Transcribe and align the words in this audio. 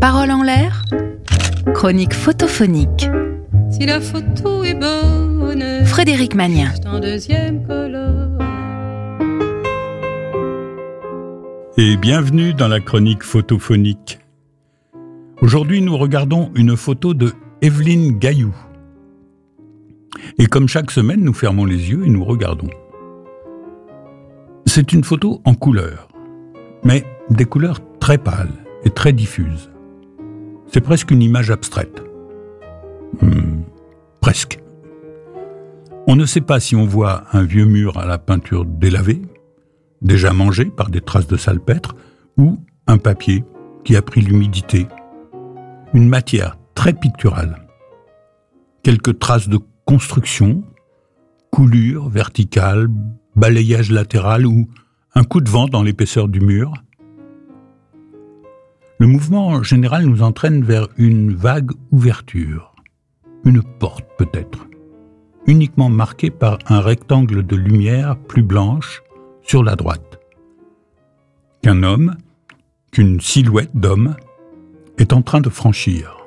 Parole 0.00 0.30
en 0.30 0.42
l'air 0.42 0.82
Chronique 1.74 2.14
photophonique. 2.14 3.10
Si 3.70 3.84
la 3.84 4.00
photo 4.00 4.64
est 4.64 4.74
bonne, 4.74 5.84
Frédéric 5.84 6.34
Magnien. 6.34 6.72
c'est 6.74 6.88
en 6.88 7.00
deuxième 7.00 7.66
colonne. 7.66 8.38
et 11.76 11.96
bienvenue 11.96 12.54
dans 12.54 12.68
la 12.68 12.80
chronique 12.80 13.22
photophonique. 13.22 14.18
Aujourd'hui, 15.40 15.80
nous 15.80 15.96
regardons 15.96 16.50
une 16.54 16.76
photo 16.76 17.14
de 17.14 17.32
Evelyne 17.62 18.18
Gaillou. 18.18 18.54
Et 20.38 20.46
comme 20.46 20.68
chaque 20.68 20.90
semaine, 20.90 21.20
nous 21.20 21.34
fermons 21.34 21.64
les 21.64 21.90
yeux 21.90 22.06
et 22.06 22.10
nous 22.10 22.24
regardons. 22.24 22.70
C'est 24.66 24.92
une 24.92 25.04
photo 25.04 25.40
en 25.44 25.54
couleur, 25.54 26.08
mais 26.84 27.04
des 27.30 27.44
couleurs 27.44 27.80
très 27.98 28.18
pâles 28.18 28.52
et 28.84 28.90
très 28.90 29.12
diffuses. 29.12 29.69
C'est 30.72 30.80
presque 30.80 31.10
une 31.10 31.22
image 31.22 31.50
abstraite. 31.50 32.02
Hmm, 33.20 33.62
presque. 34.20 34.60
On 36.06 36.14
ne 36.14 36.24
sait 36.26 36.40
pas 36.40 36.60
si 36.60 36.76
on 36.76 36.86
voit 36.86 37.24
un 37.32 37.42
vieux 37.42 37.64
mur 37.64 37.98
à 37.98 38.06
la 38.06 38.18
peinture 38.18 38.64
délavée, 38.64 39.20
déjà 40.00 40.32
mangé 40.32 40.66
par 40.66 40.88
des 40.90 41.00
traces 41.00 41.26
de 41.26 41.36
salpêtre, 41.36 41.96
ou 42.36 42.58
un 42.86 42.98
papier 42.98 43.44
qui 43.84 43.96
a 43.96 44.02
pris 44.02 44.20
l'humidité. 44.20 44.86
Une 45.92 46.08
matière 46.08 46.56
très 46.74 46.92
picturale. 46.92 47.66
Quelques 48.84 49.18
traces 49.18 49.48
de 49.48 49.58
construction, 49.84 50.62
coulure 51.50 52.08
verticale, 52.08 52.88
balayage 53.34 53.90
latéral 53.90 54.46
ou 54.46 54.68
un 55.14 55.24
coup 55.24 55.40
de 55.40 55.50
vent 55.50 55.66
dans 55.66 55.82
l'épaisseur 55.82 56.28
du 56.28 56.40
mur. 56.40 56.72
Le 59.00 59.06
mouvement 59.06 59.62
général 59.62 60.04
nous 60.04 60.20
entraîne 60.20 60.62
vers 60.62 60.86
une 60.98 61.34
vague 61.34 61.70
ouverture, 61.90 62.74
une 63.46 63.62
porte 63.62 64.04
peut-être, 64.18 64.66
uniquement 65.46 65.88
marquée 65.88 66.28
par 66.28 66.58
un 66.66 66.80
rectangle 66.80 67.46
de 67.46 67.56
lumière 67.56 68.18
plus 68.18 68.42
blanche 68.42 69.02
sur 69.40 69.64
la 69.64 69.74
droite. 69.74 70.20
Qu'un 71.62 71.82
homme, 71.82 72.14
qu'une 72.92 73.22
silhouette 73.22 73.74
d'homme, 73.74 74.16
est 74.98 75.14
en 75.14 75.22
train 75.22 75.40
de 75.40 75.48
franchir. 75.48 76.18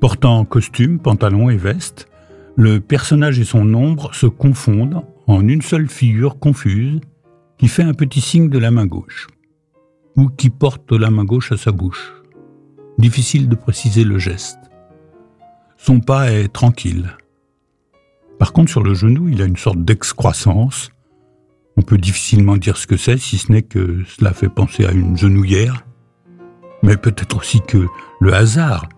Portant 0.00 0.46
costume, 0.46 1.00
pantalon 1.00 1.50
et 1.50 1.58
veste, 1.58 2.08
le 2.56 2.80
personnage 2.80 3.38
et 3.38 3.44
son 3.44 3.74
ombre 3.74 4.14
se 4.14 4.26
confondent 4.26 5.02
en 5.26 5.46
une 5.46 5.60
seule 5.60 5.90
figure 5.90 6.38
confuse 6.38 6.98
qui 7.58 7.68
fait 7.68 7.82
un 7.82 7.92
petit 7.92 8.22
signe 8.22 8.48
de 8.48 8.58
la 8.58 8.70
main 8.70 8.86
gauche, 8.86 9.26
ou 10.16 10.28
qui 10.28 10.50
porte 10.50 10.92
la 10.92 11.10
main 11.10 11.24
gauche 11.24 11.52
à 11.52 11.56
sa 11.56 11.72
bouche. 11.72 12.12
Difficile 12.98 13.48
de 13.48 13.54
préciser 13.54 14.04
le 14.04 14.18
geste. 14.18 14.58
Son 15.76 16.00
pas 16.00 16.30
est 16.30 16.48
tranquille. 16.48 17.16
Par 18.38 18.52
contre, 18.52 18.70
sur 18.70 18.82
le 18.82 18.94
genou, 18.94 19.28
il 19.28 19.42
a 19.42 19.46
une 19.46 19.56
sorte 19.56 19.84
d'excroissance, 19.84 20.90
on 21.76 21.82
peut 21.82 21.98
difficilement 21.98 22.56
dire 22.56 22.76
ce 22.76 22.86
que 22.86 22.96
c'est, 22.96 23.18
si 23.18 23.38
ce 23.38 23.50
n'est 23.50 23.62
que 23.62 24.04
cela 24.04 24.32
fait 24.32 24.48
penser 24.48 24.84
à 24.84 24.92
une 24.92 25.16
genouillère. 25.16 25.86
Mais 26.82 26.96
peut-être 26.96 27.38
aussi 27.38 27.60
que 27.60 27.86
le 28.20 28.34
hasard 28.34 28.88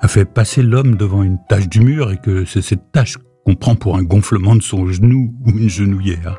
a 0.00 0.08
fait 0.08 0.24
passer 0.24 0.62
l'homme 0.62 0.96
devant 0.96 1.22
une 1.22 1.38
tache 1.48 1.68
du 1.68 1.80
mur 1.80 2.12
et 2.12 2.18
que 2.18 2.44
c'est 2.44 2.62
cette 2.62 2.92
tache 2.92 3.16
qu'on 3.44 3.54
prend 3.54 3.74
pour 3.74 3.96
un 3.96 4.02
gonflement 4.02 4.56
de 4.56 4.62
son 4.62 4.86
genou 4.88 5.34
ou 5.44 5.50
une 5.50 5.68
genouillère. 5.68 6.38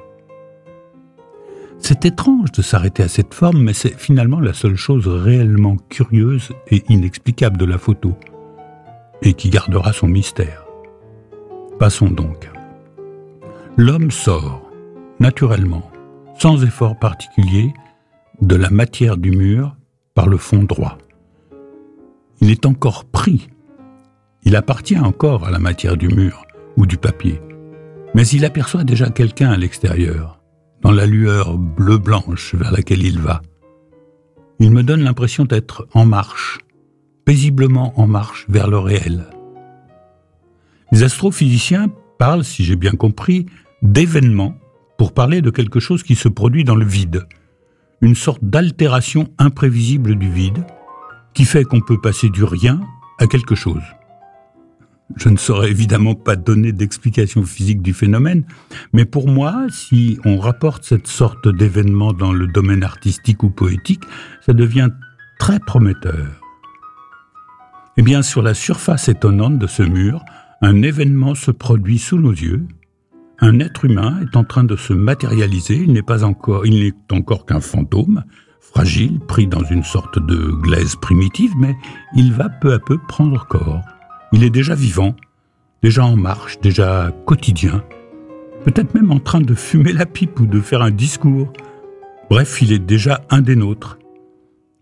C'est 1.80 2.06
étrange 2.06 2.52
de 2.52 2.62
s'arrêter 2.62 3.04
à 3.04 3.08
cette 3.08 3.34
forme, 3.34 3.64
mais 3.64 3.74
c'est 3.74 3.98
finalement 3.98 4.40
la 4.40 4.54
seule 4.54 4.76
chose 4.76 5.08
réellement 5.08 5.78
curieuse 5.90 6.50
et 6.68 6.84
inexplicable 6.90 7.58
de 7.58 7.66
la 7.66 7.78
photo, 7.78 8.16
et 9.22 9.34
qui 9.34 9.50
gardera 9.50 9.94
son 9.94 10.08
mystère. 10.08 10.66
Passons 11.80 12.12
donc. 12.12 12.50
L'homme 13.78 14.12
sort 14.12 14.70
naturellement, 15.20 15.90
sans 16.38 16.64
effort 16.64 16.98
particulier, 16.98 17.74
de 18.42 18.56
la 18.56 18.70
matière 18.70 19.18
du 19.18 19.32
mur 19.32 19.76
par 20.14 20.28
le 20.28 20.38
fond 20.38 20.64
droit. 20.64 20.98
Il 22.42 22.52
est 22.52 22.66
encore 22.66 23.06
pris. 23.06 23.50
Il 24.44 24.56
appartient 24.56 24.98
encore 24.98 25.46
à 25.46 25.52
la 25.52 25.60
matière 25.60 25.98
du 25.98 26.08
mur 26.08 26.46
ou 26.78 26.86
du 26.86 26.98
papier. 26.98 27.42
Mais 28.16 28.28
il 28.28 28.46
aperçoit 28.46 28.84
déjà 28.84 29.10
quelqu'un 29.10 29.52
à 29.52 29.58
l'extérieur, 29.58 30.39
dans 30.82 30.92
la 30.92 31.06
lueur 31.06 31.58
bleu-blanche 31.58 32.56
vers 32.56 32.72
laquelle 32.72 33.04
il 33.04 33.20
va. 33.20 33.42
Il 34.60 34.72
me 34.72 34.84
donne 34.84 35.04
l'impression 35.04 35.46
d'être 35.46 35.88
en 35.94 36.06
marche, 36.06 36.60
paisiblement 37.26 37.94
en 38.00 38.08
marche 38.08 38.46
vers 38.50 38.70
le 38.70 38.78
réel. 38.78 39.26
Les 40.92 41.04
astrophysiciens 41.04 41.92
parlent, 42.18 42.44
si 42.44 42.64
j'ai 42.64 42.76
bien 42.76 42.92
compris, 42.92 43.46
d'événements 43.82 44.56
pour 44.98 45.14
parler 45.14 45.42
de 45.42 45.50
quelque 45.50 45.80
chose 45.80 46.04
qui 46.04 46.16
se 46.16 46.28
produit 46.28 46.64
dans 46.64 46.76
le 46.76 46.86
vide, 46.86 47.26
une 48.02 48.16
sorte 48.16 48.44
d'altération 48.44 49.30
imprévisible 49.38 50.16
du 50.16 50.30
vide, 50.30 50.66
qui 51.34 51.46
fait 51.46 51.64
qu'on 51.64 51.82
peut 51.82 52.00
passer 52.02 52.30
du 52.30 52.44
rien 52.44 52.82
à 53.20 53.28
quelque 53.28 53.56
chose. 53.56 53.84
Je 55.16 55.30
ne 55.30 55.38
saurais 55.38 55.72
évidemment 55.72 56.16
pas 56.16 56.36
donner 56.36 56.72
d'explication 56.72 57.44
physique 57.44 57.82
du 57.82 57.94
phénomène, 57.94 58.44
mais 58.94 59.06
pour 59.06 59.28
moi, 59.28 59.66
si 59.70 60.20
on 60.24 60.38
rapporte 60.38 60.84
cette 60.84 61.08
sorte 61.08 61.48
d'événement 61.48 62.14
dans 62.14 62.32
le 62.32 62.48
domaine 62.48 62.84
artistique 62.84 63.44
ou 63.44 63.50
poétique, 63.50 64.04
ça 64.46 64.54
devient 64.54 64.90
très 65.40 65.60
prometteur. 65.60 66.28
Eh 67.98 68.02
bien, 68.02 68.22
sur 68.22 68.42
la 68.42 68.54
surface 68.54 69.10
étonnante 69.10 69.58
de 69.58 69.68
ce 69.68 69.84
mur, 69.84 70.24
un 70.62 70.82
événement 70.84 71.36
se 71.36 71.52
produit 71.52 71.98
sous 71.98 72.18
nos 72.18 72.32
yeux, 72.32 72.66
un 73.42 73.60
être 73.60 73.86
humain 73.86 74.20
est 74.22 74.36
en 74.36 74.44
train 74.44 74.64
de 74.64 74.76
se 74.76 74.94
matérialiser, 74.94 75.76
il 75.76 75.94
n'est 75.94 76.02
pas 76.02 76.24
encore, 76.24 76.66
il 76.66 76.84
n'est 76.84 77.16
encore 77.18 77.46
qu'un 77.46 77.62
fantôme, 77.62 78.24
fragile, 78.60 79.20
pris 79.28 79.48
dans 79.48 79.64
une 79.64 79.84
sorte 79.84 80.20
de 80.20 80.52
glaise 80.62 80.96
primitive, 80.98 81.52
mais 81.58 81.76
il 82.16 82.34
va 82.34 82.50
peu 82.50 82.74
à 82.74 82.80
peu 82.80 82.98
prendre 83.08 83.48
corps. 83.48 83.82
Il 84.32 84.44
est 84.44 84.50
déjà 84.50 84.76
vivant, 84.76 85.16
déjà 85.82 86.06
en 86.06 86.16
marche, 86.16 86.60
déjà 86.60 87.12
quotidien, 87.26 87.84
peut-être 88.64 88.94
même 88.94 89.12
en 89.12 89.20
train 89.20 89.42
de 89.42 89.54
fumer 89.54 89.94
la 89.94 90.06
pipe 90.06 90.40
ou 90.40 90.46
de 90.46 90.62
faire 90.62 90.82
un 90.82 90.92
discours. 90.92 91.52
Bref, 92.30 92.62
il 92.62 92.72
est 92.72 92.80
déjà 92.80 93.22
un 93.30 93.42
des 93.42 93.56
nôtres. 93.56 93.98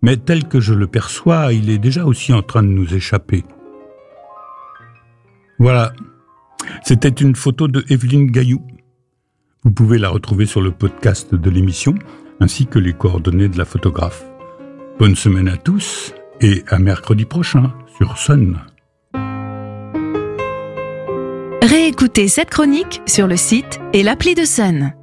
Mais 0.01 0.17
tel 0.17 0.47
que 0.47 0.59
je 0.59 0.73
le 0.73 0.87
perçois, 0.87 1.53
il 1.53 1.69
est 1.69 1.77
déjà 1.77 2.05
aussi 2.05 2.33
en 2.33 2.41
train 2.41 2.61
de 2.61 2.67
nous 2.67 2.93
échapper. 2.93 3.43
Voilà, 5.59 5.93
c'était 6.83 7.09
une 7.09 7.35
photo 7.35 7.67
de 7.67 7.83
Evelyne 7.89 8.29
Gaillou. 8.29 8.61
Vous 9.63 9.71
pouvez 9.71 9.97
la 9.97 10.09
retrouver 10.09 10.45
sur 10.45 10.61
le 10.61 10.71
podcast 10.71 11.33
de 11.33 11.49
l'émission, 11.49 11.95
ainsi 12.39 12.67
que 12.67 12.79
les 12.79 12.93
coordonnées 12.93 13.49
de 13.49 13.57
la 13.57 13.65
photographe. 13.65 14.23
Bonne 14.99 15.15
semaine 15.15 15.47
à 15.47 15.57
tous 15.57 16.13
et 16.41 16.63
à 16.67 16.79
mercredi 16.79 17.25
prochain 17.25 17.73
sur 17.97 18.17
Sun. 18.17 18.59
Réécoutez 21.77 22.27
cette 22.27 22.49
chronique 22.49 23.03
sur 23.05 23.27
le 23.27 23.37
site 23.37 23.79
et 23.93 24.01
l'appli 24.01 24.33
de 24.33 24.45
Sun. 24.45 24.96